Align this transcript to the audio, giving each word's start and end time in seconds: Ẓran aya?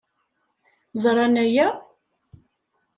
Ẓran 1.03 1.33
aya? 1.43 1.67